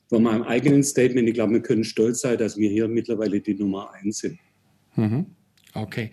[0.08, 3.54] von meinem eigenen Statement, ich glaube, wir können stolz sein, dass wir hier mittlerweile die
[3.54, 4.38] Nummer eins sind.
[4.96, 5.26] Mhm.
[5.74, 6.10] Okay.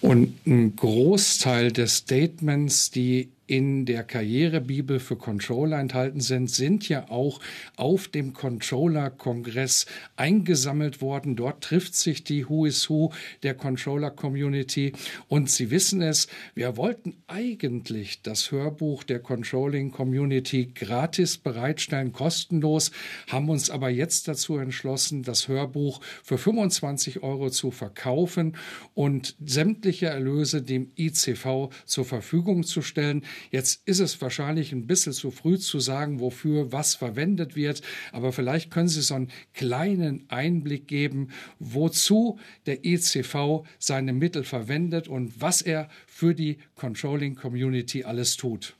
[0.00, 7.10] Und ein Großteil des Statements, die in der Karrierebibel für Controller enthalten sind, sind ja
[7.10, 7.40] auch
[7.76, 9.86] auf dem Controller-Kongress
[10.16, 11.36] eingesammelt worden.
[11.36, 14.92] Dort trifft sich die Who is Who der Controller-Community.
[15.28, 22.90] Und Sie wissen es, wir wollten eigentlich das Hörbuch der Controlling-Community gratis bereitstellen, kostenlos,
[23.28, 28.56] haben uns aber jetzt dazu entschlossen, das Hörbuch für 25 Euro zu verkaufen
[28.94, 33.22] und sämtliche Erlöse dem ICV zur Verfügung zu stellen.
[33.50, 37.82] Jetzt ist es wahrscheinlich ein bisschen zu früh zu sagen, wofür was verwendet wird,
[38.12, 41.28] aber vielleicht können Sie so einen kleinen Einblick geben,
[41.58, 48.76] wozu der ECV seine Mittel verwendet und was er für die Controlling Community alles tut.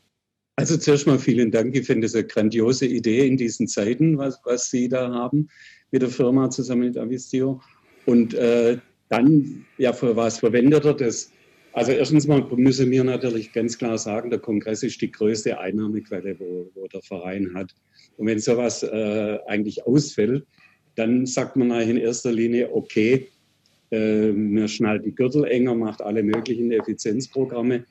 [0.57, 1.75] Also zuerst mal vielen Dank.
[1.75, 5.49] Ich finde es eine grandiose Idee in diesen Zeiten, was, was Sie da haben
[5.91, 7.61] mit der Firma zusammen mit Avistio.
[8.07, 8.79] Und äh,
[9.09, 11.31] dann, ja, für was verwendet er das?
[11.75, 16.39] Also erstens mal müssen wir natürlich ganz klar sagen, der Kongress ist die größte Einnahmequelle,
[16.39, 17.75] wo, wo der Verein hat.
[18.17, 20.47] Und wenn sowas äh, eigentlich ausfällt,
[20.95, 23.27] dann sagt man eigentlich in erster Linie, okay,
[23.91, 27.85] äh, man schnallt die Gürtel enger, macht alle möglichen Effizienzprogramme.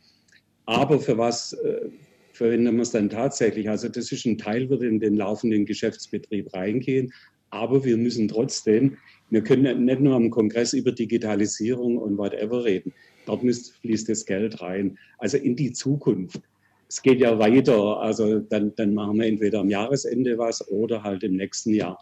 [0.66, 1.90] Aber für was äh,
[2.32, 3.70] verwenden wir es dann tatsächlich?
[3.70, 7.12] Also das ist ein Teil, wird in den laufenden Geschäftsbetrieb reingehen.
[7.50, 8.98] Aber wir müssen trotzdem,
[9.30, 12.94] wir können nicht nur am Kongress über Digitalisierung und whatever reden.
[13.26, 14.98] Dort fließt das Geld rein.
[15.18, 16.42] Also in die Zukunft.
[16.88, 18.00] Es geht ja weiter.
[18.00, 22.00] Also dann, dann machen wir entweder am Jahresende was oder halt im nächsten Jahr,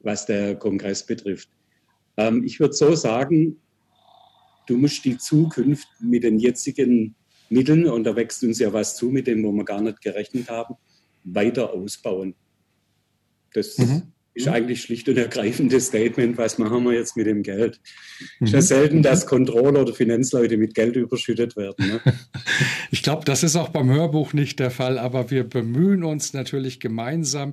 [0.00, 1.48] was der Kongress betrifft.
[2.16, 3.60] Ähm, ich würde so sagen,
[4.66, 7.14] du musst die Zukunft mit den jetzigen
[7.48, 10.48] Mitteln, und da wächst uns ja was zu, mit dem, wo wir gar nicht gerechnet
[10.48, 10.76] haben,
[11.24, 12.34] weiter ausbauen.
[13.52, 14.52] Das mhm ist mhm.
[14.52, 17.80] eigentlich schlicht und ergreifend das Statement, was machen wir jetzt mit dem Geld.
[18.38, 18.46] Mhm.
[18.46, 21.88] Ist ja selten, dass Controller oder Finanzleute mit Geld überschüttet werden.
[21.88, 22.00] Ne?
[22.92, 26.80] Ich glaube, das ist auch beim Hörbuch nicht der Fall, aber wir bemühen uns natürlich
[26.80, 27.52] gemeinsam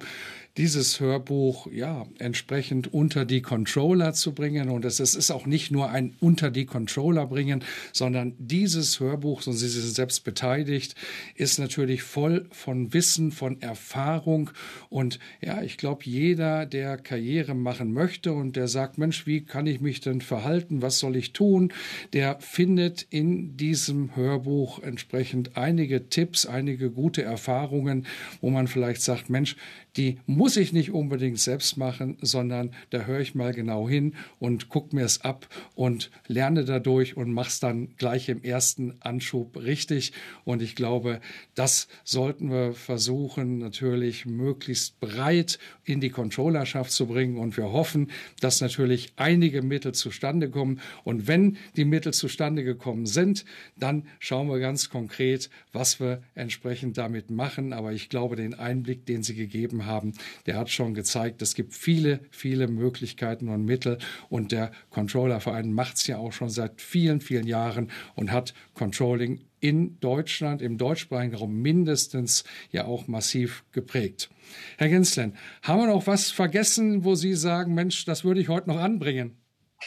[0.58, 4.70] dieses Hörbuch ja entsprechend unter die Controller zu bringen.
[4.70, 9.54] Und es ist auch nicht nur ein unter die Controller bringen, sondern dieses Hörbuch, und
[9.54, 10.96] Sie sind selbst beteiligt,
[11.36, 14.50] ist natürlich voll von Wissen, von Erfahrung.
[14.90, 19.68] Und ja, ich glaube, jeder, der Karriere machen möchte und der sagt, Mensch, wie kann
[19.68, 20.82] ich mich denn verhalten?
[20.82, 21.72] Was soll ich tun?
[22.14, 28.08] Der findet in diesem Hörbuch entsprechend einige Tipps, einige gute Erfahrungen,
[28.42, 29.56] wo man vielleicht sagt, Mensch,
[29.98, 34.70] die muss ich nicht unbedingt selbst machen, sondern da höre ich mal genau hin und
[34.70, 39.58] gucke mir es ab und lerne dadurch und mache es dann gleich im ersten Anschub
[39.58, 40.14] richtig.
[40.46, 41.20] Und ich glaube,
[41.56, 47.38] das sollten wir versuchen, natürlich möglichst breit in die Controllerschaft zu bringen.
[47.38, 50.80] Und wir hoffen, dass natürlich einige Mittel zustande kommen.
[51.04, 53.46] Und wenn die Mittel zustande gekommen sind,
[53.76, 57.74] dann schauen wir ganz konkret, was wir entsprechend damit machen.
[57.74, 60.14] Aber ich glaube, den Einblick, den Sie gegeben haben, haben,
[60.46, 63.98] der hat schon gezeigt, es gibt viele, viele Möglichkeiten und Mittel.
[64.30, 69.42] Und der Controllerverein macht es ja auch schon seit vielen, vielen Jahren und hat Controlling
[69.60, 74.30] in Deutschland, im deutschsprachigen Raum mindestens ja auch massiv geprägt.
[74.78, 78.70] Herr Genslen, haben wir noch was vergessen, wo Sie sagen, Mensch, das würde ich heute
[78.70, 79.38] noch anbringen?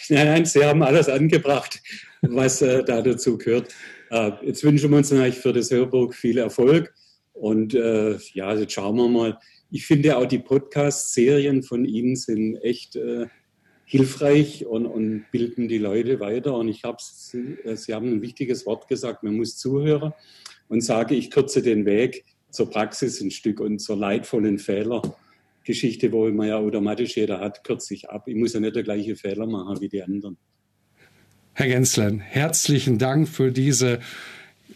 [0.08, 1.80] Nein, nein, Sie haben alles angebracht,
[2.22, 3.72] was äh, da dazu gehört.
[4.10, 6.92] Äh, jetzt wünschen wir uns natürlich für das Hörbuch viel Erfolg.
[7.32, 9.38] Und äh, ja, jetzt schauen wir mal,
[9.70, 13.26] ich finde auch die Podcast-Serien von Ihnen sind echt äh,
[13.84, 16.54] hilfreich und, und, bilden die Leute weiter.
[16.56, 16.98] Und ich habe,
[17.64, 20.12] äh, Sie haben ein wichtiges Wort gesagt, man muss zuhören
[20.68, 26.28] und sage, ich kürze den Weg zur Praxis ein Stück und zur leidvollen Fehlergeschichte, wo
[26.30, 28.24] man ja automatisch jeder hat, kürze ich ab.
[28.26, 30.36] Ich muss ja nicht der gleiche Fehler machen wie die anderen.
[31.52, 34.00] Herr Genslen, herzlichen Dank für diese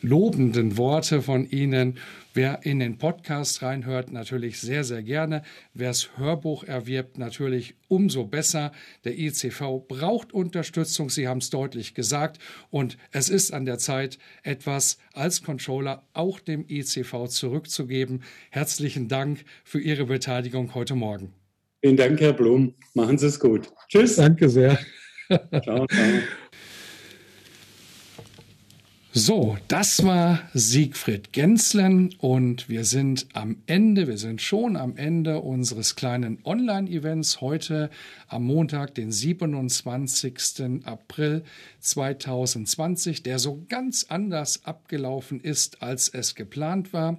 [0.02, 1.98] lobenden Worte von Ihnen.
[2.36, 5.42] Wer in den Podcast reinhört, natürlich sehr, sehr gerne.
[5.72, 8.72] Wer das Hörbuch erwirbt, natürlich umso besser.
[9.04, 12.40] Der ICV braucht Unterstützung, Sie haben es deutlich gesagt.
[12.70, 18.24] Und es ist an der Zeit, etwas als Controller auch dem ICV zurückzugeben.
[18.50, 21.32] Herzlichen Dank für Ihre Beteiligung heute Morgen.
[21.82, 22.74] Vielen Dank, Herr Blum.
[22.94, 23.70] Machen Sie es gut.
[23.88, 24.16] Tschüss.
[24.16, 24.76] Danke sehr.
[25.62, 25.86] Ciao, ciao.
[29.16, 35.38] So, das war Siegfried Genslen und wir sind am Ende, wir sind schon am Ende
[35.38, 37.90] unseres kleinen Online-Events heute
[38.26, 40.84] am Montag, den 27.
[40.84, 41.44] April
[41.78, 47.16] 2020, der so ganz anders abgelaufen ist, als es geplant war.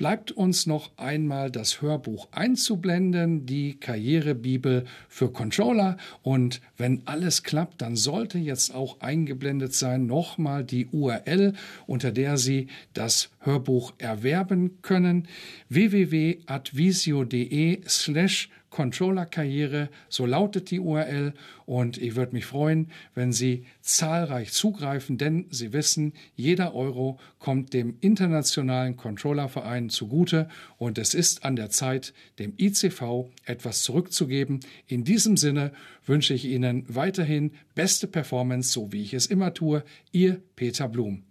[0.00, 5.98] Bleibt uns noch einmal das Hörbuch einzublenden, die Karrierebibel für Controller.
[6.22, 11.52] Und wenn alles klappt, dann sollte jetzt auch eingeblendet sein nochmal die URL,
[11.86, 15.28] unter der Sie das Hörbuch erwerben können.
[15.68, 21.34] www.advisio.de slash Controller-Karriere, so lautet die URL
[21.66, 27.72] und ich würde mich freuen, wenn Sie zahlreich zugreifen, denn Sie wissen, jeder Euro kommt
[27.74, 30.48] dem internationalen Controllerverein zugute
[30.78, 34.60] und es ist an der Zeit, dem ICV etwas zurückzugeben.
[34.86, 35.72] In diesem Sinne
[36.06, 39.84] wünsche ich Ihnen weiterhin beste Performance, so wie ich es immer tue.
[40.12, 41.24] Ihr Peter Blum.